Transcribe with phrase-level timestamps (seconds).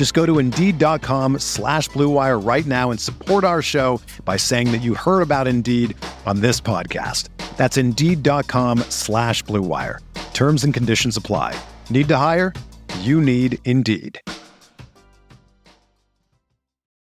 [0.00, 4.78] Just go to Indeed.com slash BlueWire right now and support our show by saying that
[4.78, 7.28] you heard about Indeed on this podcast.
[7.58, 9.98] That's Indeed.com slash BlueWire.
[10.32, 11.54] Terms and conditions apply.
[11.90, 12.54] Need to hire?
[13.00, 14.18] You need Indeed.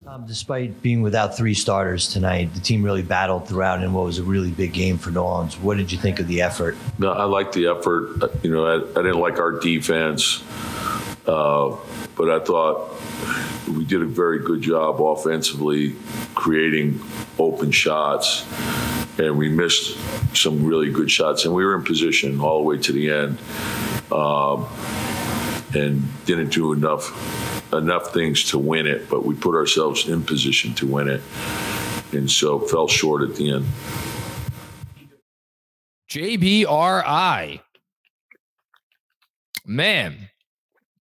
[0.05, 4.19] Um, despite being without three starters tonight, the team really battled throughout in what was
[4.19, 5.57] a really big game for New Orleans.
[5.61, 6.77] What did you think of the effort?
[6.99, 8.33] No, I like the effort.
[8.43, 10.43] You know, I, I didn't like our defense,
[11.29, 11.77] uh,
[12.17, 12.91] but I thought
[13.69, 15.95] we did a very good job offensively
[16.35, 17.01] creating
[17.39, 18.47] open shots,
[19.19, 19.99] and we missed
[20.35, 23.39] some really good shots, and we were in position all the way to the end,
[24.11, 24.67] um,
[25.75, 27.13] and didn't do enough
[27.75, 31.21] enough things to win it, but we put ourselves in position to win it,
[32.13, 33.67] and so fell short at the end.
[36.09, 37.61] JBRI.
[39.67, 40.31] Man,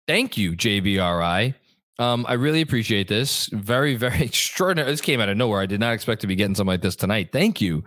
[0.08, 1.54] thank you, JBRI.
[1.98, 3.48] Um, I really appreciate this.
[3.48, 4.92] Very, very extraordinary.
[4.92, 5.62] This came out of nowhere.
[5.62, 7.30] I did not expect to be getting something like this tonight.
[7.32, 7.84] Thank you.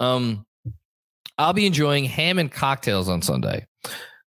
[0.00, 0.46] Um,
[1.36, 3.66] I'll be enjoying ham and cocktails on Sunday.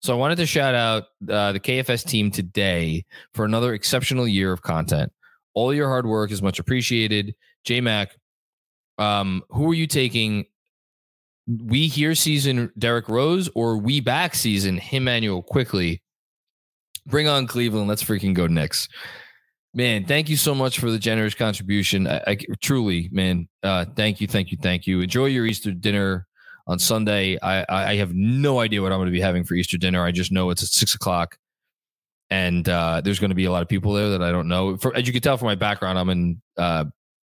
[0.00, 4.52] So I wanted to shout out uh, the KFS team today for another exceptional year
[4.52, 5.12] of content.
[5.54, 7.34] All your hard work is much appreciated.
[7.64, 8.14] J Mac,
[8.98, 10.46] um, who are you taking
[11.46, 16.02] we here season Derrick Rose or we back season Immanuel Quickley.
[17.06, 17.88] Bring on Cleveland.
[17.88, 18.88] Let's freaking go Knicks.
[19.74, 22.06] Man, thank you so much for the generous contribution.
[22.06, 25.00] I, I truly, man, uh, thank you, thank you, thank you.
[25.00, 26.26] Enjoy your Easter dinner
[26.66, 27.36] on Sunday.
[27.42, 30.04] I, I have no idea what I'm going to be having for Easter dinner.
[30.04, 31.36] I just know it's at six o'clock,
[32.30, 34.76] and uh, there's going to be a lot of people there that I don't know.
[34.76, 36.84] For, as you can tell from my background, I'm in uh,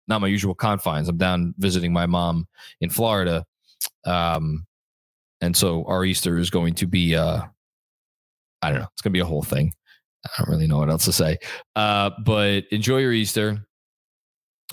[0.09, 1.09] not my usual confines.
[1.09, 2.49] I'm down visiting my mom
[2.81, 3.44] in Florida,
[4.06, 4.67] um,
[5.43, 7.43] and so our Easter is going to be uh,
[8.63, 8.89] I don't know.
[8.93, 9.73] It's going to be a whole thing.
[10.25, 11.39] I don't really know what else to say.
[11.77, 13.65] Uh, but enjoy your Easter.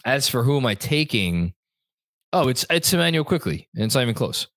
[0.06, 1.54] As for who am I taking?
[2.34, 4.48] Oh, it's it's Immanuel Quickley, and it's not even close.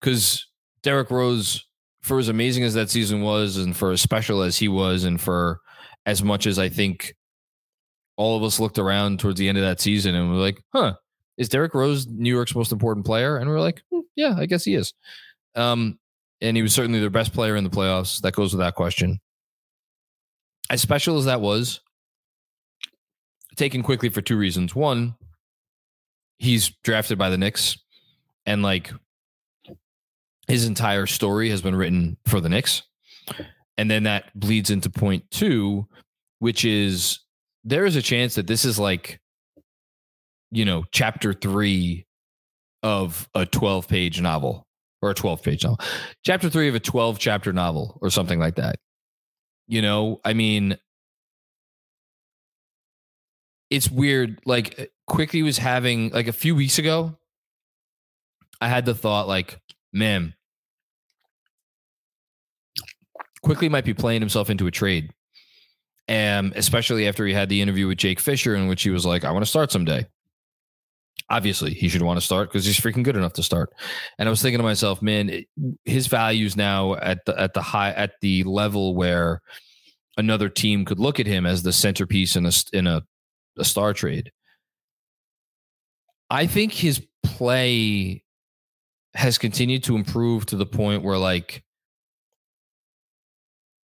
[0.00, 0.46] Because
[0.82, 1.64] Derrick Rose,
[2.02, 5.20] for as amazing as that season was, and for as special as he was, and
[5.20, 5.60] for
[6.06, 7.14] as much as I think
[8.16, 10.62] all of us looked around towards the end of that season and we were like,
[10.72, 10.94] huh,
[11.36, 13.36] is Derrick Rose New York's most important player?
[13.36, 14.94] And we are like, hmm, yeah, I guess he is.
[15.54, 15.98] Um,
[16.44, 18.20] and he was certainly their best player in the playoffs.
[18.20, 19.20] That goes without question.
[20.70, 21.80] As special as that was,
[23.56, 24.74] taken Quickley for two reasons.
[24.74, 25.14] One,
[26.38, 27.78] he's drafted by the Knicks,
[28.46, 28.92] and like
[30.46, 32.82] his entire story has been written for the Knicks.
[33.78, 35.88] And then that bleeds into point two,
[36.38, 37.20] which is
[37.64, 39.20] there is a chance that this is like,
[40.50, 42.06] you know, chapter three
[42.82, 44.63] of a 12 page novel
[45.04, 45.80] or a 12 page novel,
[46.24, 48.76] chapter three of a 12 chapter novel or something like that.
[49.66, 50.78] You know, I mean,
[53.70, 54.40] it's weird.
[54.44, 57.18] Like, uh, Quickley was having, like, a few weeks ago,
[58.60, 59.60] I had the thought, like,
[59.92, 60.34] man,
[63.42, 65.12] Quickley might be playing himself into a trade.
[66.08, 69.24] And especially after he had the interview with Jake Fischer, in which he was like,
[69.24, 70.06] I want to start someday.
[71.30, 73.72] Obviously, he should want to start because he's freaking good enough to start.
[74.18, 75.44] And I was thinking to myself, man,
[75.84, 79.40] his values now at the at the high at the level where
[80.16, 83.02] another team could look at him as the centerpiece in a in a,
[83.58, 84.32] a star trade.
[86.30, 88.22] I think his play
[89.14, 91.64] has continued to improve to the point where like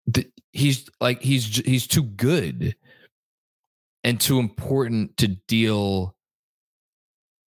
[0.08, 2.76] the, he's like he's he's too good
[4.04, 6.15] and too important to deal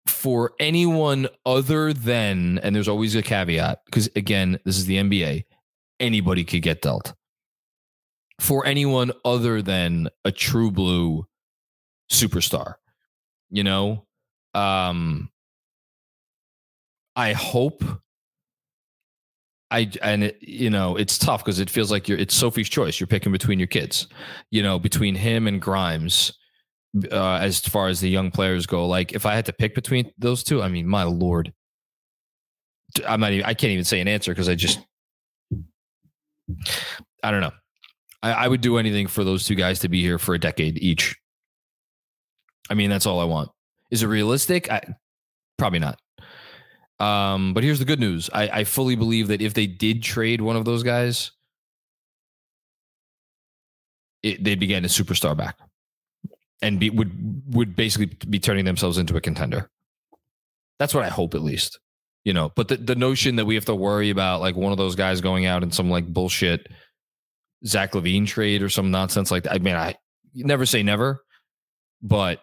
[0.09, 5.43] for anyone other than and there's always a caveat because again this is the NBA
[5.99, 7.13] anybody could get dealt
[8.39, 11.25] for anyone other than a true blue
[12.11, 12.75] superstar
[13.49, 14.05] you know
[14.53, 15.29] um
[17.15, 17.83] i hope
[19.69, 22.99] I and it, you know it's tough because it feels like you're it's Sophie's choice.
[22.99, 24.07] You're picking between your kids,
[24.49, 26.36] you know, between him and Grimes.
[27.11, 30.11] Uh, as far as the young players go, like if I had to pick between
[30.17, 31.53] those two, I mean, my lord,
[33.07, 33.45] I'm not even.
[33.45, 34.79] I can't even say an answer because I just,
[37.21, 37.51] I don't know.
[38.23, 40.77] I, I would do anything for those two guys to be here for a decade
[40.77, 41.15] each.
[42.69, 43.49] I mean, that's all I want.
[43.91, 44.71] Is it realistic?
[44.71, 44.81] I,
[45.57, 45.99] probably not.
[46.99, 48.29] Um, but here's the good news.
[48.33, 51.31] I, I fully believe that if they did trade one of those guys,
[54.23, 55.57] it, they'd be getting a superstar back
[56.61, 59.69] and be would would basically be turning themselves into a contender.
[60.79, 61.79] That's what I hope at least.
[62.23, 64.77] You know, but the, the notion that we have to worry about like one of
[64.77, 66.67] those guys going out in some like bullshit
[67.65, 69.53] Zach LaVine trade or some nonsense like that.
[69.53, 69.95] I mean, I
[70.35, 71.23] never say never,
[72.01, 72.41] but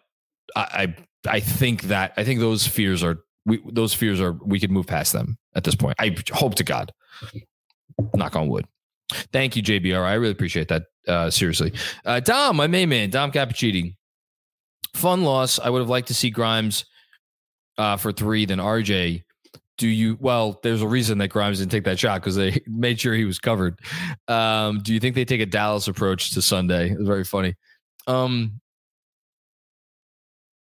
[0.57, 0.95] I,
[1.27, 4.71] I I think that I think those fears are we those fears are we could
[4.71, 5.97] move past them at this point.
[5.99, 6.93] I hope to God.
[8.15, 8.67] Knock on wood.
[9.33, 10.03] Thank you, JBR.
[10.03, 10.85] I really appreciate that.
[11.07, 11.73] Uh, seriously,
[12.07, 13.97] uh, Dom, my main man, Dom Cappuccini.
[14.95, 15.59] Fun loss.
[15.59, 16.85] I would have liked to see Grimes
[17.79, 19.25] uh, for three than RJ.
[19.77, 20.17] Do you?
[20.21, 23.25] Well, there's a reason that Grimes didn't take that shot because they made sure he
[23.25, 23.79] was covered.
[24.29, 26.91] Um, do you think they take a Dallas approach to Sunday?
[26.91, 27.55] It's very funny.
[28.07, 28.61] Um,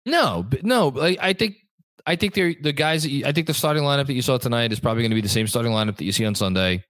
[0.07, 0.95] no, no.
[1.01, 1.57] I, I think
[2.07, 3.07] I think they're the guys.
[3.07, 5.21] You, I think the starting lineup that you saw tonight is probably going to be
[5.21, 6.85] the same starting lineup that you see on Sunday.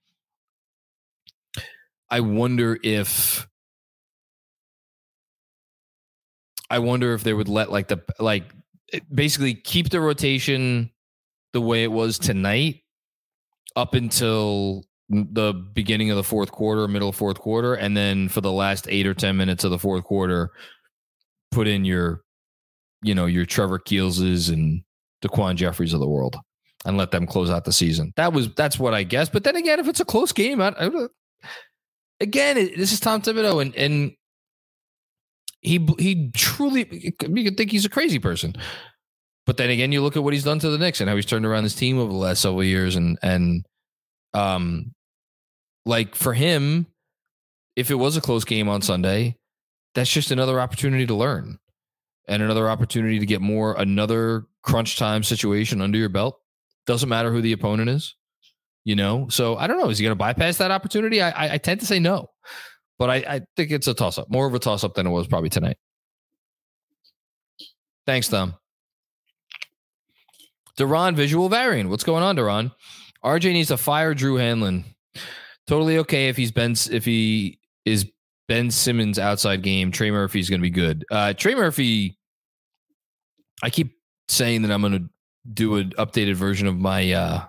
[2.09, 3.47] I wonder if
[6.71, 8.45] I wonder if they would let like the like
[9.13, 10.89] basically keep the rotation
[11.51, 12.81] the way it was tonight
[13.75, 18.39] up until the beginning of the fourth quarter, middle of fourth quarter, and then for
[18.39, 20.51] the last eight or ten minutes of the fourth quarter,
[21.51, 22.21] put in your,
[23.01, 24.81] you know, your Trevor Keelses and
[25.21, 26.37] DaQuan Jeffries of the world,
[26.85, 28.13] and let them close out the season.
[28.15, 29.27] That was that's what I guess.
[29.27, 30.89] But then again, if it's a close game, I, I,
[32.21, 34.13] again, this is Tom Thibodeau, and and
[35.61, 38.55] he he truly you could think he's a crazy person.
[39.45, 41.25] But then again, you look at what he's done to the Knicks and how he's
[41.25, 43.65] turned around his team over the last several years, and and
[44.33, 44.93] um,
[45.85, 46.87] like for him,
[47.75, 49.37] if it was a close game on Sunday,
[49.95, 51.59] that's just another opportunity to learn
[52.27, 56.39] and another opportunity to get more another crunch time situation under your belt.
[56.87, 58.15] Doesn't matter who the opponent is,
[58.83, 59.27] you know.
[59.29, 59.89] So I don't know.
[59.89, 61.21] Is he going to bypass that opportunity?
[61.21, 62.30] I, I, I tend to say no,
[63.01, 65.09] but I, I think it's a toss up, more of a toss up than it
[65.09, 65.77] was probably tonight.
[68.05, 68.53] Thanks, Tom.
[70.77, 71.89] Duran visual variant.
[71.89, 72.71] What's going on, Duran?
[73.25, 74.83] RJ needs to fire Drew Hanlen.
[75.65, 78.05] Totally okay if he's Ben if he is
[78.47, 79.91] Ben Simmons outside game.
[79.91, 81.03] Trey Murphy's going to be good.
[81.09, 82.19] Uh, Trey Murphy.
[83.63, 83.95] I keep
[84.27, 85.09] saying that I'm going to
[85.51, 87.45] do an updated version of my uh,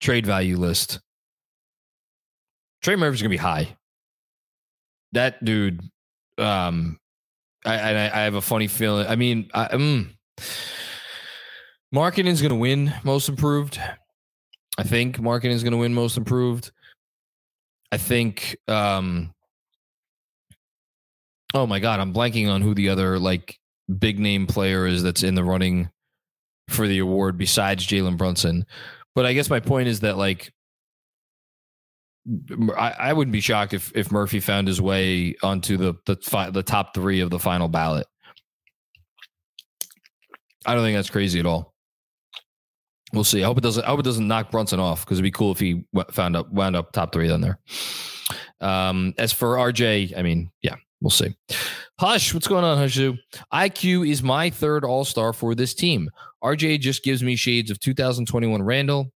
[0.00, 1.00] trade value list.
[2.80, 3.76] Trey Murphy's going to be high.
[5.12, 5.80] That dude.
[6.38, 6.98] Um,
[7.64, 9.06] I, I I have a funny feeling.
[9.06, 10.10] I mean, I, um,
[11.92, 13.80] is going to win most improved.
[14.78, 16.70] I think Markkanen is going to win most improved.
[17.90, 18.56] I think.
[18.68, 19.32] Um,
[21.54, 23.58] oh my god, I'm blanking on who the other like
[23.98, 25.90] big name player is that's in the running
[26.68, 28.66] for the award besides Jalen Brunson.
[29.14, 30.52] But I guess my point is that like
[32.76, 36.50] I, I wouldn't be shocked if if Murphy found his way onto the the fi-
[36.50, 38.06] the top three of the final ballot.
[40.64, 41.74] I don't think that's crazy at all.
[43.12, 43.42] We'll see.
[43.42, 43.84] I hope it doesn't.
[43.84, 46.50] I hope it doesn't knock Brunson off because it'd be cool if he found up
[46.50, 47.60] wound up top three down there.
[48.60, 51.34] Um, as for RJ, I mean, yeah, we'll see.
[52.00, 53.16] Hush, what's going on, Hushu?
[53.52, 56.10] IQ is my third All Star for this team.
[56.42, 59.12] RJ just gives me shades of 2021 Randle.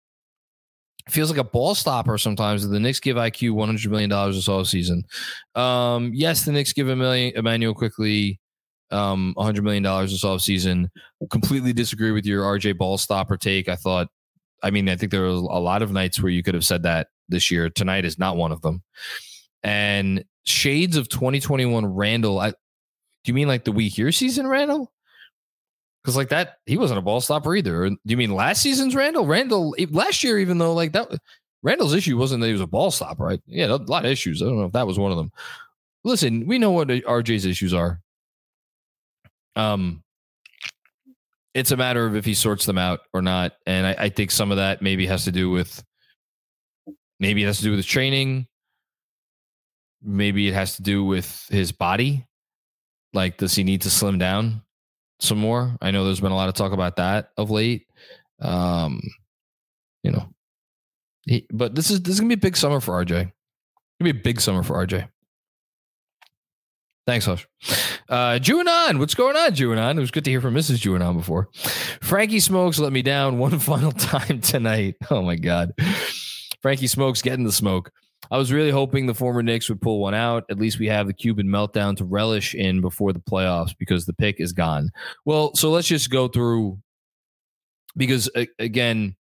[1.08, 2.62] Feels like a ball stopper sometimes.
[2.62, 5.04] That the Knicks give IQ 100 million dollars this all season.
[5.54, 8.38] Um, yes, the Knicks give million Immanuel Quickley
[8.90, 10.88] um, $100 million this offseason.
[11.30, 13.68] Completely disagree with your RJ ball stopper take.
[13.68, 14.08] I thought,
[14.62, 16.82] I mean, I think there were a lot of nights where you could have said
[16.82, 17.70] that this year.
[17.70, 18.82] Tonight is not one of them.
[19.62, 22.38] And shades of 2021 Randle.
[22.38, 22.56] I, do
[23.26, 24.92] you mean like the We here season Randle?
[26.08, 27.86] Because like that, he wasn't a ball stopper either.
[27.90, 29.26] do you mean last season's Randall?
[29.26, 31.10] Randle last year, even though like that,
[31.62, 33.42] Randle's issue wasn't that he was a ball stopper, right?
[33.44, 34.40] Yeah, a lot of issues.
[34.40, 35.30] I don't know if that was one of them.
[36.04, 38.00] Listen, we know what RJ's issues are.
[39.54, 40.02] Um,
[41.52, 43.52] it's a matter of if he sorts them out or not.
[43.66, 45.84] And I, I, think some of that maybe has to do with
[47.20, 48.46] maybe it has to do with his training.
[50.02, 52.26] Maybe it has to do with his body.
[53.12, 54.62] Like, does he need to slim down
[55.20, 55.76] some more?
[55.80, 57.86] I know there's been a lot of talk about that of late.
[58.40, 59.00] Um,
[60.02, 60.28] you know,
[61.26, 63.22] He, but this is this is gonna be a big summer for RJ.
[63.22, 63.32] It's
[64.00, 65.08] gonna be a big summer for RJ.
[67.06, 67.48] Thanks, Hush.
[68.08, 69.96] Uh, Juanon, what's going on, Juanon?
[69.96, 70.76] It was good to hear from Mrs.
[70.78, 71.48] Juanon before.
[72.02, 74.96] Frankie Smokes let me down one final time tonight.
[75.10, 75.72] Oh my God.
[76.60, 77.90] Frankie Smokes getting the smoke.
[78.30, 80.44] I was really hoping the former Knicks would pull one out.
[80.50, 84.12] At least we have the Cuban meltdown to relish in before the playoffs because the
[84.12, 84.90] pick is gone.
[85.24, 86.78] Well, so let's just go through
[87.96, 89.16] because again,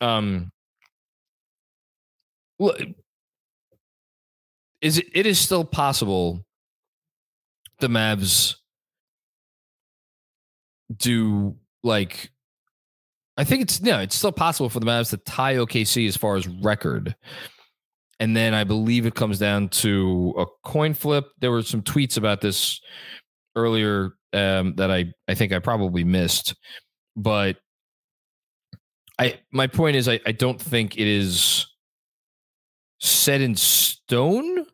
[0.00, 0.50] um,
[4.80, 6.44] is it, it is still possible
[7.80, 8.56] the Mavs
[10.96, 12.30] do like
[13.36, 16.36] I think it's no, it's still possible for the Mavs to tie OKC as far
[16.36, 17.16] as record.
[18.20, 21.26] And then I believe it comes down to a coin flip.
[21.40, 22.80] There were some tweets about this
[23.56, 26.54] earlier um, that I, I think I probably missed.
[27.16, 27.56] But
[29.18, 31.66] I my point is I, I don't think it is
[33.00, 34.66] set in stone,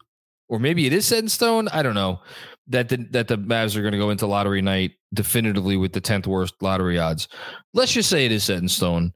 [0.49, 1.69] or maybe it is set in stone.
[1.69, 2.21] I don't know
[2.69, 6.01] that the, that the Mavs are going to go into lottery night definitively with the
[6.01, 7.29] tenth worst lottery odds.
[7.75, 9.13] Let's just say it is set in stone.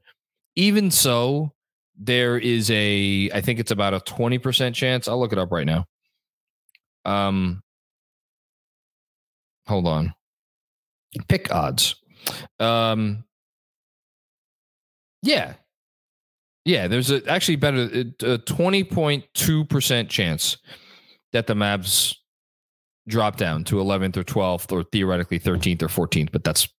[0.55, 1.53] Even so,
[1.97, 5.07] there is a I think it's about a twenty percent chance.
[5.07, 5.85] I'll look it up right now.
[7.05, 7.61] Um,
[9.67, 10.13] hold on.
[11.27, 11.95] Pick odds.
[12.59, 13.25] Um,
[15.21, 15.53] yeah,
[16.65, 16.87] yeah.
[16.87, 18.37] There's a actually better a
[18.83, 20.57] point two percent chance
[21.33, 22.15] that the Mavs
[23.07, 26.69] drop down to 11th or 12th or theoretically 13th or 14th, but that's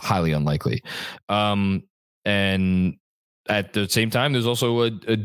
[0.00, 0.82] highly unlikely.
[1.28, 1.82] Um,
[2.24, 2.96] and
[3.48, 5.18] at the same time, there's also a, a,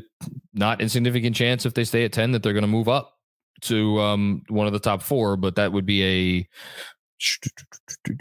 [0.53, 3.13] not insignificant chance if they stay at 10 that they're going to move up
[3.61, 6.03] to um, one of the top four, but that would be
[6.39, 6.47] a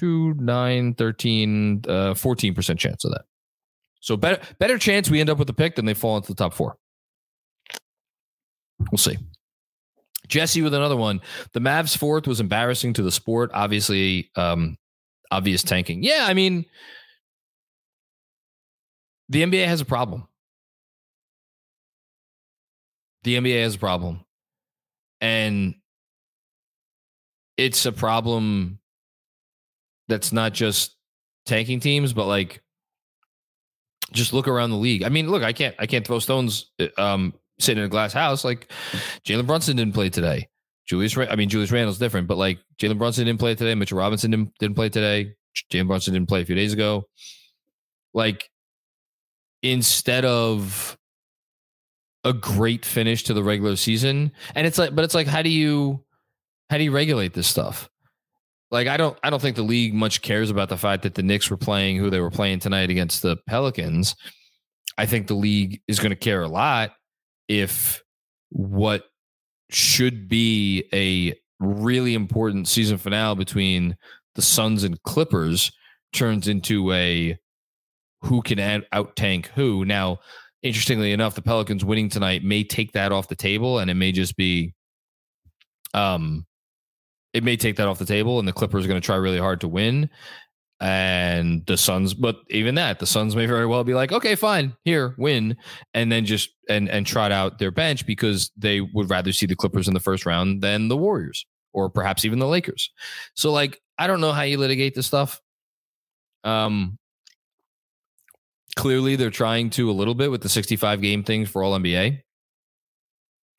[0.03, 3.23] 9, 13, uh, 14% chance of that.
[4.01, 6.35] So better, better chance we end up with the pick than they fall into the
[6.35, 6.77] top four.
[8.91, 9.17] We'll see.
[10.29, 11.21] Jesse with another one.
[11.53, 13.51] The Mavs fourth was embarrassing to the sport.
[13.55, 14.77] Obviously, um,
[15.31, 16.03] obvious tanking.
[16.03, 16.65] Yeah, I mean,
[19.29, 20.27] the NBA has a problem.
[23.25, 24.25] The NBA has a problem.
[25.21, 25.75] And
[27.57, 28.79] it's a problem
[30.07, 30.97] that's not just
[31.45, 32.63] tanking teams, but like
[34.13, 35.03] just look around the league.
[35.03, 38.45] I mean, look, I can't I can't throw stones um sitting in a glass house.
[38.45, 38.73] Like
[39.25, 40.49] Jalen Brunson didn't play today.
[40.87, 43.75] Julius, I mean Julius Randle's different, but like Jalen Brunson didn't play today.
[43.75, 45.35] Mitchell Robinson didn't, didn't play today.
[45.71, 47.07] Jalen Brunson didn't play a few days ago.
[48.15, 48.49] Like
[49.63, 50.97] instead of
[52.25, 55.51] a great finish to the regular season, and it's like, but it's like, how do
[55.51, 56.05] you,
[56.71, 57.89] how do you regulate this stuff?
[58.71, 61.23] Like I don't, I don't think the league much cares about the fact that the
[61.23, 64.15] Knicks were playing who they were playing tonight against the Pelicans.
[64.99, 66.91] I think the league is going to care a lot
[67.49, 68.03] if
[68.51, 69.05] what
[69.71, 73.97] should be a really important season finale between
[74.35, 75.73] the Suns and Clippers
[76.13, 77.37] turns into a
[78.23, 79.85] who can out tank who.
[79.85, 80.19] Now,
[80.63, 84.13] interestingly enough, the Pelicans winning tonight may take that off the table, and it may
[84.13, 84.75] just be,
[85.95, 86.47] um,
[87.33, 89.39] it may take that off the table, and the Clippers are going to try really
[89.39, 90.11] hard to win,
[90.81, 94.77] and the Suns, but even that, the Suns may very well be like, okay, fine,
[94.85, 95.57] here, win,
[95.95, 99.57] and then just and and trot out their bench because they would rather see the
[99.57, 102.91] Clippers in the first round than the Warriors or perhaps even the Lakers.
[103.35, 105.41] So, like, I don't know how you litigate this stuff.
[106.45, 106.99] Um,
[108.77, 112.23] clearly they're trying to a little bit with the 65 game thing for all NBA,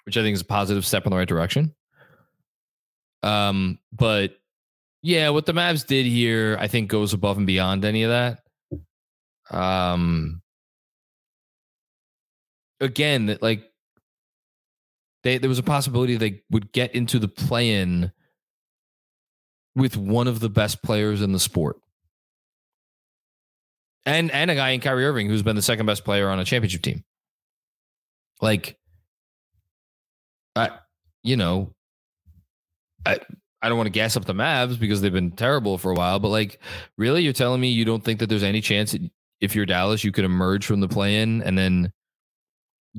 [0.06, 1.74] which I think is a positive step in the right direction.
[3.24, 4.38] Um, but
[5.02, 8.40] yeah, what the Mavs did here, I think, goes above and beyond any of that.
[9.52, 10.42] Um,
[12.80, 13.64] again, like
[15.24, 18.12] they there was a possibility they would get into the play-in
[19.76, 21.78] with one of the best players in the sport.
[24.06, 26.46] And and a guy in Kyrie Irving who's been the second best player on a
[26.46, 27.04] championship team.
[28.42, 28.78] Like
[30.56, 30.70] I
[31.24, 31.74] you know,
[33.06, 33.20] I
[33.62, 36.20] I don't want to gas up the Mavs because they've been terrible for a while,
[36.20, 36.60] but like,
[36.98, 39.02] really, you're telling me you don't think that there's any chance that
[39.42, 41.92] if you're Dallas, you could emerge from the play-in and then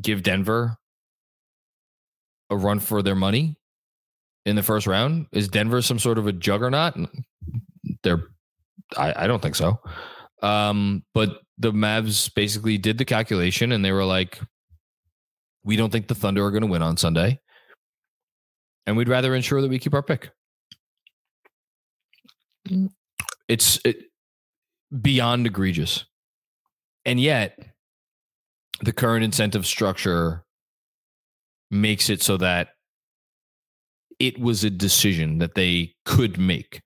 [0.01, 0.77] give Denver
[2.51, 3.57] a run for their money
[4.45, 5.27] in the first round?
[5.33, 6.95] Is Denver some sort of a juggernaut?
[8.03, 8.25] They're,
[8.97, 9.81] I, I don't think so.
[10.43, 14.41] Um, but the Mavs basically did the calculation and they were like,
[15.63, 17.39] we don't think the Thunder are going to win on Sunday.
[18.87, 20.31] And we'd rather ensure that we keep our pick.
[23.49, 24.11] It's it,
[25.01, 26.05] beyond egregious.
[27.05, 27.59] And yet,
[28.83, 30.45] the the current incentive structure
[31.71, 32.71] makes it so that
[34.19, 36.83] it was a decision that they could make.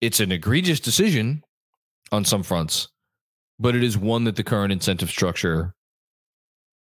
[0.00, 1.43] It's an egregious decision
[2.14, 2.88] on some fronts,
[3.58, 5.74] but it is one that the current incentive structure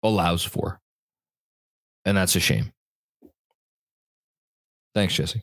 [0.02, 0.80] allows for.
[2.04, 2.72] And that's a shame.
[4.94, 5.42] Thanks, Jesse.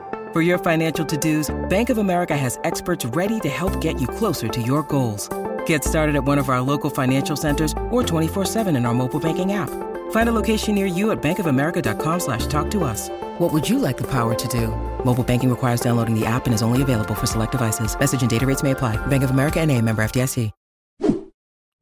[0.33, 4.47] For your financial to-dos, Bank of America has experts ready to help get you closer
[4.47, 5.27] to your goals.
[5.65, 9.51] Get started at one of our local financial centers or 24-7 in our mobile banking
[9.51, 9.69] app.
[10.11, 13.09] Find a location near you at bankofamerica.com slash talk to us.
[13.39, 14.67] What would you like the power to do?
[15.03, 17.99] Mobile banking requires downloading the app and is only available for select devices.
[17.99, 18.95] Message and data rates may apply.
[19.07, 20.51] Bank of America and a member FDIC.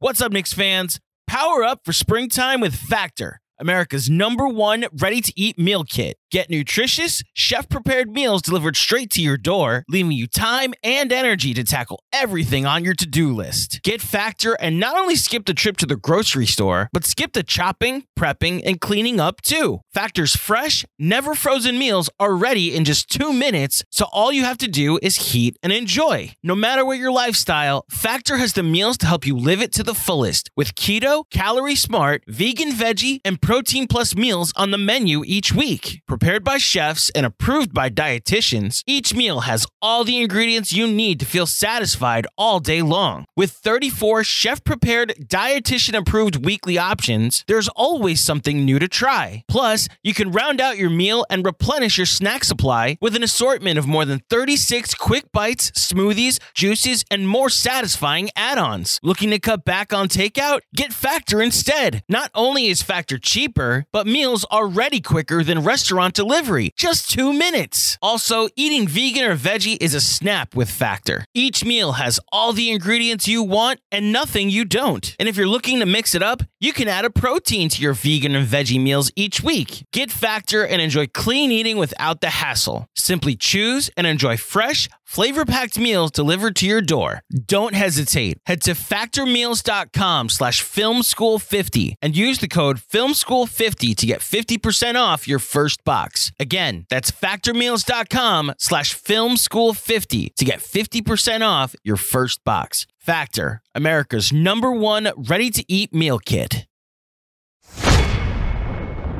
[0.02, 0.98] What's up, Knicks fans?
[1.28, 6.16] Power up for springtime with Factor, America's number one ready-to-eat meal kit.
[6.30, 11.64] Get nutritious, chef-prepared meals delivered straight to your door, leaving you time and energy to
[11.64, 13.80] tackle everything on your to-do list.
[13.82, 17.42] Get Factor and not only skip the trip to the grocery store, but skip the
[17.42, 19.80] chopping, prepping, and cleaning up too.
[19.92, 24.58] Factor's fresh, never frozen meals are ready in just two minutes, so all you have
[24.58, 26.32] to do is heat and enjoy.
[26.44, 29.82] No matter what your lifestyle, Factor has the meals to help you live it to
[29.82, 35.24] the fullest with keto, calorie smart, vegan veggie, and protein plus meals on the menu
[35.26, 36.02] each week.
[36.20, 41.18] Prepared by chefs and approved by dietitians, each meal has all the ingredients you need
[41.18, 43.24] to feel satisfied all day long.
[43.36, 49.44] With 34 chef prepared, dietitian approved weekly options, there's always something new to try.
[49.48, 53.78] Plus, you can round out your meal and replenish your snack supply with an assortment
[53.78, 59.00] of more than 36 quick bites, smoothies, juices, and more satisfying add ons.
[59.02, 60.60] Looking to cut back on takeout?
[60.76, 62.02] Get Factor instead.
[62.10, 65.64] Not only is Factor cheaper, but meals are ready quicker than
[66.10, 66.70] restaurant delivery.
[66.76, 67.98] Just two minutes.
[68.02, 71.24] Also, eating vegan or veggie is a snap with Factor.
[71.34, 75.16] Each meal has all the ingredients you want and nothing you don't.
[75.18, 77.94] And if you're looking to mix it up, you can add a protein to your
[77.94, 79.84] vegan and veggie meals each week.
[79.92, 82.86] Get Factor and enjoy clean eating without the hassle.
[82.94, 87.22] Simply choose and enjoy fresh, flavor packed meals delivered to your door.
[87.46, 88.38] Don't hesitate.
[88.44, 95.38] Head to factormeals.com slash filmschool50 and use the code filmschool50 to get 50% off your
[95.38, 96.30] first box.
[96.38, 102.86] Again, that's factormeals.com slash filmschool50 to get 50% off your first box.
[103.00, 106.66] Factor, America's number one ready to eat meal kit.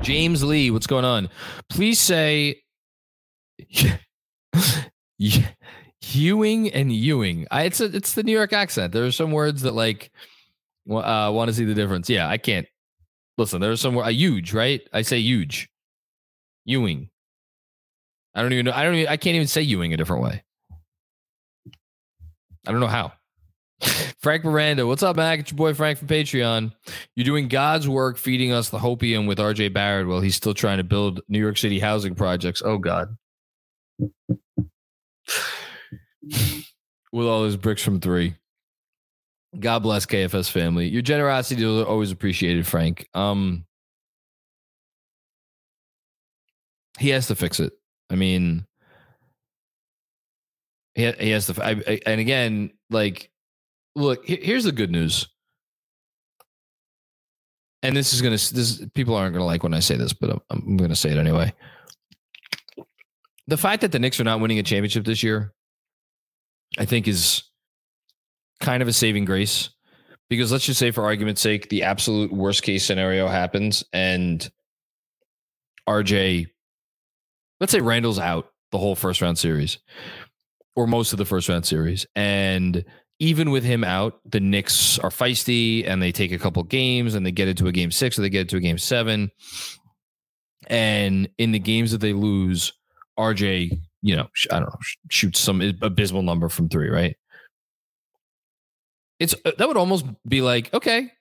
[0.02, 1.30] James Lee, what's going on?
[1.70, 2.62] Please say,
[3.58, 3.96] yeah,
[6.02, 7.46] Hewing and Ewing.
[7.50, 8.92] I, it's a, it's the New York accent.
[8.92, 10.10] There are some words that like
[10.90, 12.10] uh, want to see the difference.
[12.10, 12.66] Yeah, I can't
[13.38, 13.62] listen.
[13.62, 14.82] There's some a huge right.
[14.92, 15.70] I say huge.
[16.66, 17.08] Ewing.
[18.34, 18.72] I don't even know.
[18.72, 18.94] I don't.
[18.94, 20.44] Even, I can't even say Ewing a different way.
[22.66, 23.12] I don't know how.
[24.20, 25.40] Frank Miranda, what's up, Mac?
[25.40, 26.72] It's your boy Frank from Patreon.
[27.16, 30.78] You're doing God's work feeding us the hopium with RJ Barrett while he's still trying
[30.78, 32.62] to build New York City housing projects.
[32.64, 33.16] Oh, God.
[37.12, 38.36] with all those bricks from three.
[39.58, 40.88] God bless KFS family.
[40.88, 43.08] Your generosity is always appreciated, Frank.
[43.14, 43.64] Um,
[46.98, 47.72] he has to fix it.
[48.10, 48.66] I mean,
[50.94, 51.64] he, he has to.
[51.64, 53.30] I, I, and again, like,
[53.94, 55.28] look, here's the good news.
[57.82, 58.32] And this is gonna.
[58.32, 61.16] This people aren't gonna like when I say this, but I'm, I'm gonna say it
[61.16, 61.52] anyway.
[63.46, 65.54] The fact that the Knicks are not winning a championship this year,
[66.78, 67.42] I think, is
[68.60, 69.70] kind of a saving grace.
[70.28, 74.48] Because let's just say, for argument's sake, the absolute worst case scenario happens, and
[75.88, 76.46] RJ,
[77.58, 79.78] let's say Randle's out the whole first round series
[80.76, 82.06] or most of the first round series.
[82.14, 82.84] And
[83.20, 87.24] even with him out, the Knicks are feisty and they take a couple games and
[87.24, 89.30] they get into a game six or they get into a game seven.
[90.66, 92.72] And in the games that they lose,
[93.18, 94.78] RJ, you know, I don't know,
[95.10, 97.14] shoots some abysmal number from three, right?
[99.18, 101.12] It's uh, that would almost be like, okay,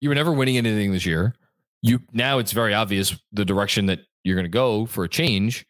[0.00, 1.34] you were never winning anything this year.
[1.82, 5.66] You now it's very obvious the direction that you're going to go for a change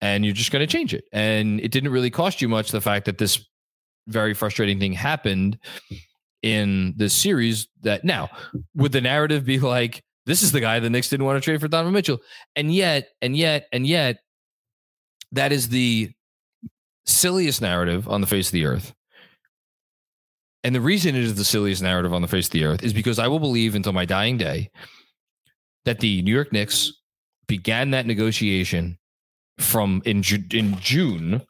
[0.00, 1.04] and you're just going to change it.
[1.12, 3.44] And it didn't really cost you much the fact that this
[4.08, 5.58] very frustrating thing happened
[6.42, 7.68] in this series.
[7.82, 8.30] That now,
[8.74, 11.60] would the narrative be like, this is the guy the Knicks didn't want to trade
[11.60, 12.18] for Donovan Mitchell?
[12.54, 14.18] And yet, and yet, and yet,
[15.32, 16.12] that is the
[17.04, 18.92] silliest narrative on the face of the earth.
[20.64, 22.92] And the reason it is the silliest narrative on the face of the earth is
[22.92, 24.70] because I will believe until my dying day
[25.84, 26.92] that the New York Knicks
[27.46, 28.98] began that negotiation
[29.58, 31.40] from in in June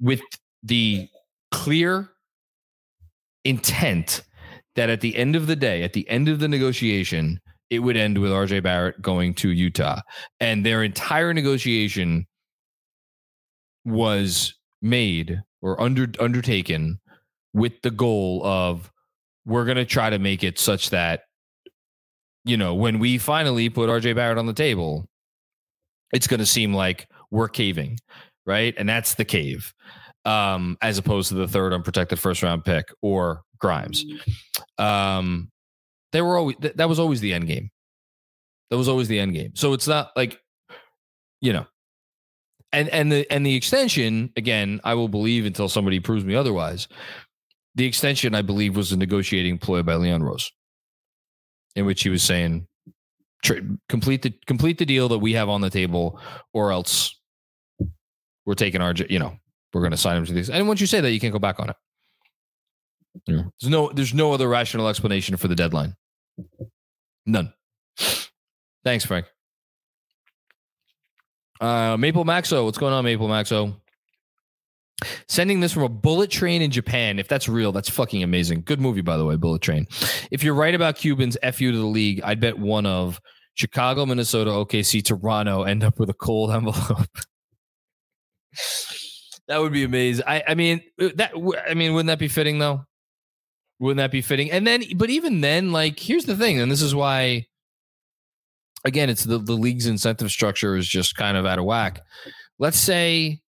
[0.00, 0.22] with
[0.62, 1.08] the
[1.50, 2.10] clear
[3.44, 4.22] intent
[4.76, 7.96] that at the end of the day, at the end of the negotiation, it would
[7.96, 10.00] end with RJ Barrett going to Utah.
[10.40, 12.26] And their entire negotiation
[13.84, 17.00] was made or under undertaken
[17.52, 18.92] with the goal of
[19.44, 21.22] we're going to try to make it such that
[22.44, 25.08] you know when we finally put RJ Barrett on the table
[26.12, 27.98] it's going to seem like we're caving,
[28.46, 28.74] right?
[28.76, 29.74] And that's the cave,
[30.28, 34.04] um, as opposed to the third unprotected first round pick or Grimes.
[34.76, 35.50] Um,
[36.12, 37.70] they were always th- that was always the end game.
[38.70, 39.52] That was always the end game.
[39.54, 40.38] So it's not like,
[41.40, 41.66] you know,
[42.72, 46.88] and and the and the extension again, I will believe until somebody proves me otherwise.
[47.74, 50.52] The extension, I believe, was a negotiating ploy by Leon Rose,
[51.74, 52.66] in which he was saying,
[53.88, 56.20] complete the complete the deal that we have on the table,
[56.52, 57.18] or else
[58.44, 59.38] we're taking our, you know,
[59.72, 60.50] we're going to sign him to these.
[60.50, 61.76] And once you say that, you can't go back on it.
[63.26, 63.42] Yeah.
[63.60, 65.94] There's no, there's no other rational explanation for the deadline.
[67.26, 67.52] None.
[68.84, 69.26] Thanks, Frank.
[71.60, 73.74] Uh, Maple Maxo, what's going on, Maple Maxo?
[75.28, 77.18] Sending this from a bullet train in Japan.
[77.18, 78.62] If that's real, that's fucking amazing.
[78.62, 79.86] Good movie, by the way, Bullet Train.
[80.32, 83.20] If you're right about Cubans, F you to the league, I'd bet one of
[83.54, 87.08] Chicago, Minnesota, OKC, Toronto end up with a cold envelope.
[89.48, 90.24] that would be amazing.
[90.26, 91.32] I, I mean, uh, that
[91.68, 92.84] I mean, wouldn't that be fitting though?
[93.80, 94.50] Wouldn't that be fitting?
[94.50, 97.46] And then, but even then, like, here's the thing, and this is why,
[98.84, 102.00] again, it's the the league's incentive structure is just kind of out of whack.
[102.58, 103.40] Let's say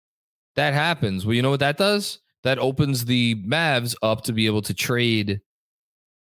[0.56, 1.26] that happens.
[1.26, 2.20] Well, you know what that does?
[2.44, 5.42] That opens the Mavs up to be able to trade,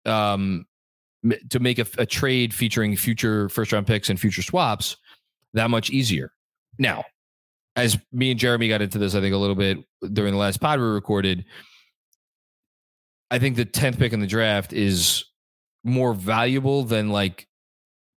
[0.04, 0.66] um,
[1.50, 4.96] to make a, a trade featuring future first round picks and future swaps
[5.54, 6.32] that much easier.
[6.78, 7.04] Now,
[7.76, 9.78] as me and Jeremy got into this, I think a little bit
[10.12, 11.44] during the last pod we recorded.
[13.30, 15.24] I think the tenth pick in the draft is
[15.82, 17.48] more valuable than like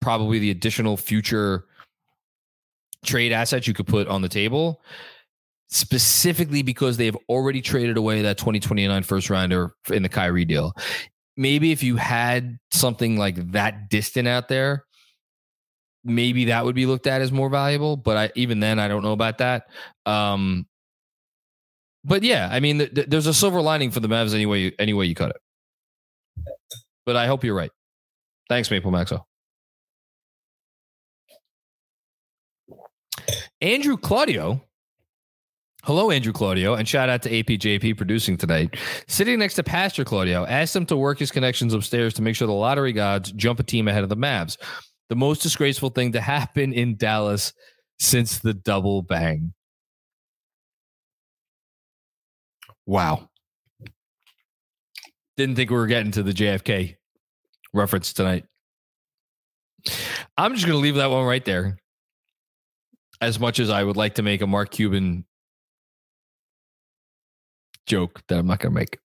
[0.00, 1.66] probably the additional future
[3.04, 4.82] trade assets you could put on the table,
[5.68, 10.72] specifically because they have already traded away that 2029 first rounder in the Kyrie deal.
[11.36, 14.84] Maybe if you had something like that distant out there,
[16.04, 17.96] maybe that would be looked at as more valuable.
[17.96, 19.68] But I, even then, I don't know about that.
[20.06, 20.66] Um,
[22.04, 24.72] but yeah, I mean, th- th- there's a silver lining for the Mavs anyway.
[24.78, 26.46] Any way you cut it.
[27.06, 27.70] But I hope you're right.
[28.48, 29.22] Thanks, Maple Maxo.
[33.60, 34.62] Andrew Claudio
[35.84, 38.74] Hello, Andrew Claudio, and shout out to APJP producing tonight.
[39.06, 42.46] Sitting next to Pastor Claudio, asked him to work his connections upstairs to make sure
[42.46, 44.56] the lottery gods jump a team ahead of the Mavs.
[45.14, 47.52] The most disgraceful thing to happen in Dallas
[48.00, 49.54] since the double bang.
[52.84, 53.30] Wow.
[55.36, 56.96] Didn't think we were getting to the JFK
[57.72, 58.44] reference tonight.
[60.36, 61.78] I'm just going to leave that one right there.
[63.20, 65.26] As much as I would like to make a Mark Cuban
[67.86, 68.98] joke that I'm not going to make.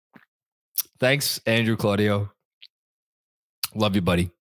[0.99, 2.31] Thanks, Andrew Claudio.
[3.75, 4.31] Love you, buddy.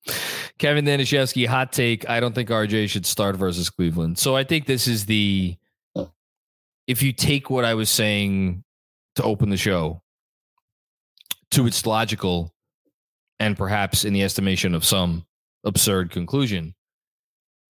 [0.59, 2.09] Kevin Danishevsky, hot take.
[2.09, 4.19] I don't think RJ should start versus Cleveland.
[4.19, 5.57] So I think this is the,
[6.87, 8.65] if you take what I was saying
[9.15, 10.03] to open the show
[11.53, 12.53] to its logical
[13.39, 15.27] and perhaps in the estimation of some
[15.65, 16.75] absurd conclusion,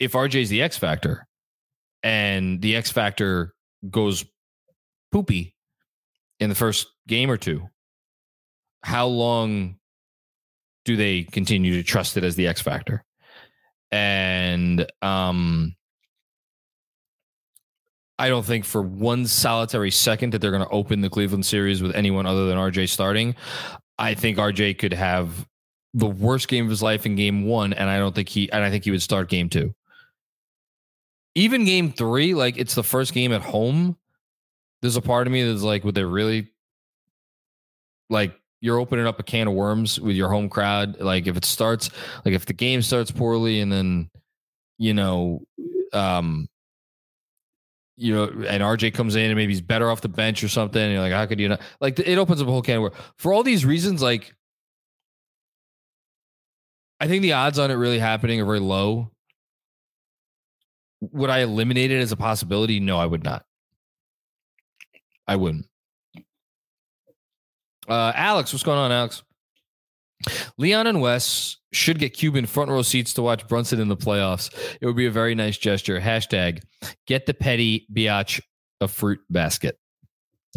[0.01, 1.27] if RJ is the X factor
[2.03, 3.55] and the X factor
[3.91, 4.25] goes
[5.13, 5.55] poopy
[6.41, 7.69] in the first game or two,
[8.83, 9.79] how long
[10.85, 13.05] do they continue to trust it as the X factor?
[13.91, 15.75] And um
[18.19, 21.83] I don't think for one solitary second that they're going to open the Cleveland series
[21.83, 23.37] with anyone other than RJ starting.
[23.97, 25.47] I think RJ could have
[25.95, 28.65] the worst game of his life in game one, and I don't think he and
[28.65, 29.75] I think he would start game two.
[31.35, 33.97] Even game three, like it's the first game at home.
[34.83, 36.53] There's a part of me that's like, would they really
[38.11, 41.01] like you're opening up a can of worms with your home crowd?
[41.01, 41.91] Like if it starts,
[42.25, 44.11] like if the game starts poorly and then
[44.79, 45.43] you know,
[45.93, 46.49] um,
[47.97, 50.81] you know, and RJ comes in and maybe he's better off the bench or something.
[50.81, 51.61] And you're like, how could you not?
[51.81, 52.97] Like, it opens up a whole can of worms.
[53.17, 54.33] For all these reasons, like,
[57.01, 59.11] I think the odds on it really happening are very low.
[61.01, 62.79] Would I eliminate it as a possibility?
[62.79, 63.45] No, I would not.
[65.27, 65.67] I wouldn't.
[67.89, 69.23] Uh, Alex, what's going on, Alex?
[70.57, 74.53] Leon and Wes should get Cuban front row seats to watch Brunson in the playoffs.
[74.81, 76.01] It would be a very nice gesture.
[76.01, 76.63] Hashtag
[77.07, 78.41] get the petty biatch
[78.81, 79.79] a fruit basket.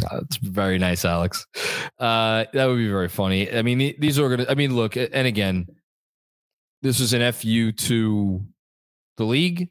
[0.04, 1.46] Uh, that's very nice, Alex.
[2.00, 3.52] Uh, that would be very funny.
[3.52, 5.68] I mean, these are going to, I mean, look, and again,
[6.82, 8.42] this was an FU to
[9.18, 9.70] the league.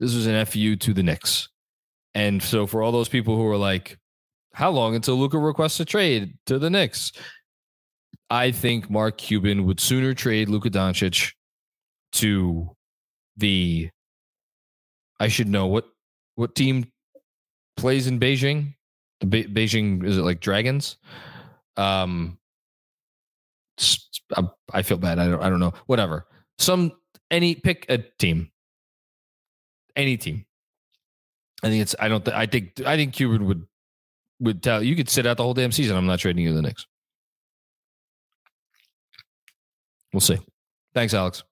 [0.00, 1.48] This was an FU to the Knicks.
[2.14, 3.98] And so for all those people who are like,
[4.52, 7.12] how long until Luka requests a trade to the Knicks?
[8.30, 11.32] I think Mark Cuban would sooner trade Luka Doncic
[12.12, 12.70] to
[13.36, 13.90] the
[15.20, 15.86] I should know what
[16.34, 16.90] what team
[17.76, 18.74] plays in Beijing.
[19.20, 20.96] The Be- Beijing is it like Dragons?
[21.76, 22.38] Um,
[24.72, 25.18] I feel bad.
[25.18, 25.42] I don't.
[25.42, 25.72] I don't know.
[25.86, 26.26] Whatever.
[26.58, 26.92] Some
[27.30, 28.50] any pick a team.
[29.96, 30.44] Any team.
[31.62, 31.94] I think it's.
[31.98, 32.24] I don't.
[32.24, 32.80] Th- I think.
[32.84, 33.64] I think Cuban would
[34.40, 35.96] would tell you could sit out the whole damn season.
[35.96, 36.86] I'm not trading you the Knicks.
[40.12, 40.38] We'll see.
[40.94, 41.44] Thanks, Alex.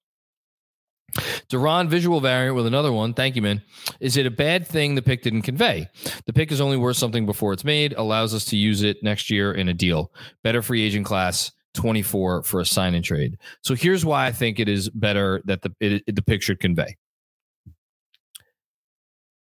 [1.48, 3.14] Duran visual variant with another one.
[3.14, 3.62] Thank you, man.
[4.00, 5.88] Is it a bad thing the pick didn't convey?
[6.26, 9.30] The pick is only worth something before it's made, allows us to use it next
[9.30, 10.12] year in a deal.
[10.42, 13.38] Better free agent class 24 for a sign and trade.
[13.62, 16.96] So here's why I think it is better that the it, the pick should convey.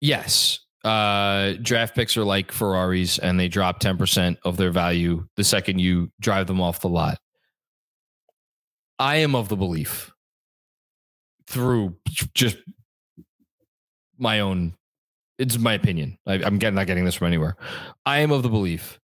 [0.01, 5.45] Yes, uh, draft picks are like Ferraris and they drop 10% of their value the
[5.45, 7.19] second you drive them off the lot.
[8.99, 10.12] I am of the belief
[11.47, 11.97] through
[12.35, 12.57] just
[14.19, 14.75] my own,
[15.38, 16.19] it's my opinion.
[16.27, 17.57] I, am getting, not getting this from anywhere.
[18.05, 18.99] I am of the belief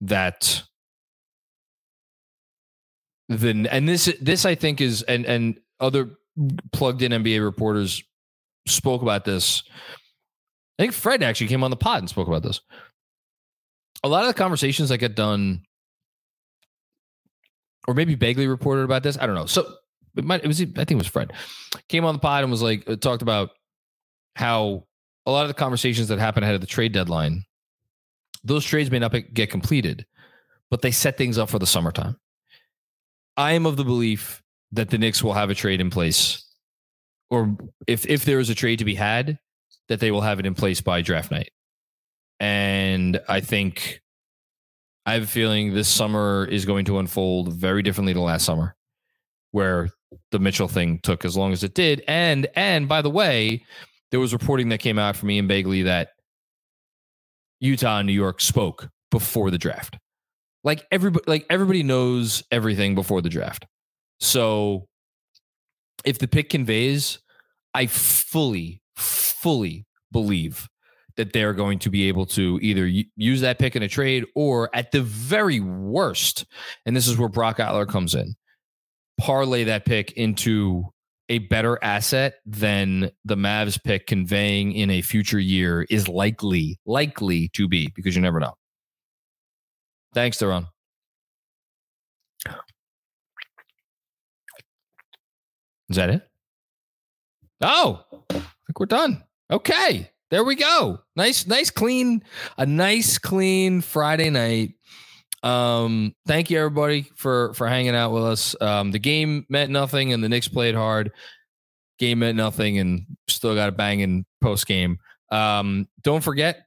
[0.00, 0.62] that
[3.28, 6.16] then, and this, this I think is, and, and other
[6.72, 8.02] plugged in NBA reporters
[8.66, 9.62] spoke about this.
[10.78, 12.60] I think Fred actually came on the pod and spoke about this.
[14.02, 15.62] A lot of the conversations that get done
[17.86, 19.18] or maybe Begley reported about this.
[19.18, 19.46] I don't know.
[19.46, 19.74] So
[20.16, 21.32] it might it was I think it was Fred
[21.88, 23.50] came on the pod and was like uh, talked about
[24.36, 24.84] how
[25.26, 27.44] a lot of the conversations that happen ahead of the trade deadline,
[28.42, 30.04] those trades may not get completed,
[30.70, 32.16] but they set things up for the summertime.
[33.36, 36.44] I am of the belief that the Knicks will have a trade in place,
[37.30, 37.56] or
[37.86, 39.38] if if there is a trade to be had,
[39.88, 41.50] that they will have it in place by draft night.
[42.40, 44.00] And I think
[45.06, 48.74] I have a feeling this summer is going to unfold very differently to last summer,
[49.52, 49.90] where
[50.30, 52.02] the Mitchell thing took as long as it did.
[52.08, 53.64] And and by the way,
[54.10, 56.10] there was reporting that came out from Ian Begley that
[57.60, 59.98] Utah and New York spoke before the draft.
[60.64, 63.66] Like everybody, like everybody knows everything before the draft.
[64.20, 64.86] So
[66.04, 67.18] if the pick conveys,
[67.74, 70.68] I fully, fully believe
[71.16, 74.68] that they're going to be able to either use that pick in a trade or
[74.74, 76.44] at the very worst,
[76.86, 78.34] and this is where Brock Aller comes in,
[79.18, 80.84] parlay that pick into
[81.28, 87.48] a better asset than the Mavs pick conveying in a future year is likely, likely
[87.48, 88.54] to be because you never know.
[90.12, 90.68] Thanks, Daron.
[95.88, 96.28] Is that it?
[97.60, 98.04] Oh,
[98.74, 99.22] think we're done.
[99.50, 100.10] Okay.
[100.30, 100.98] There we go.
[101.14, 102.24] Nice, nice, clean,
[102.58, 104.74] a nice, clean Friday night.
[105.44, 108.56] Um, thank you everybody for for hanging out with us.
[108.60, 111.12] Um, the game meant nothing, and the Knicks played hard.
[111.98, 114.98] Game meant nothing, and still got a banging post game.
[115.30, 116.66] Um, don't forget,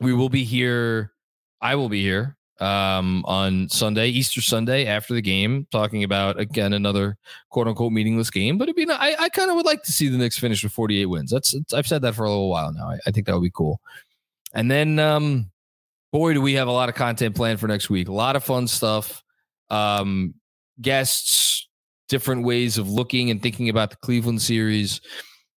[0.00, 1.12] we will be here.
[1.60, 6.72] I will be here um, on Sunday, Easter Sunday, after the game, talking about again
[6.72, 7.16] another
[7.50, 8.58] quote unquote meaningless game.
[8.58, 10.72] But it'd be I, I kind of would like to see the Knicks finish with
[10.72, 11.30] 48 wins.
[11.30, 12.90] That's I've said that for a little while now.
[12.90, 13.80] I, I think that would be cool.
[14.52, 15.50] And then, um,
[16.12, 18.08] boy, do we have a lot of content planned for next week.
[18.08, 19.22] A lot of fun stuff.
[19.70, 20.34] Um,
[20.80, 21.68] guests,
[22.08, 25.00] different ways of looking and thinking about the Cleveland series.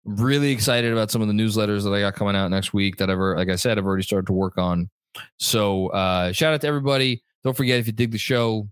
[0.04, 3.10] really excited about some of the newsletters that I got coming out next week that
[3.10, 4.90] I've, like I said, I've already started to work on.
[5.38, 7.22] So uh, shout out to everybody.
[7.44, 8.68] Don't forget if you dig the show,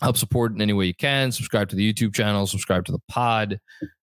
[0.00, 1.32] help support in any way you can.
[1.32, 3.58] Subscribe to the YouTube channel, subscribe to the pod,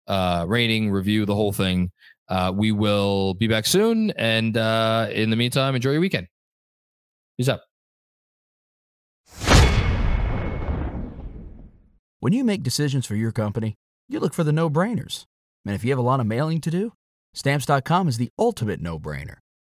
[0.06, 1.90] uh, rating, review, the whole thing.
[2.28, 4.10] Uh, we will be back soon.
[4.12, 6.26] And uh, in the meantime, enjoy your weekend.
[7.36, 7.62] Peace up.
[12.20, 13.76] When you make decisions for your company,
[14.08, 15.26] you look for the no brainers.
[15.64, 16.92] And if you have a lot of mailing to do,
[17.34, 19.36] stamps.com is the ultimate no brainer.